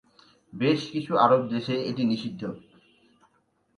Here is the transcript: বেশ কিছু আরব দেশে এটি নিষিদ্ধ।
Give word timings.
বেশ 0.53 0.79
কিছু 0.91 1.11
আরব 1.17 1.41
দেশে 1.49 1.75
এটি 1.89 2.03
নিষিদ্ধ। 2.03 2.41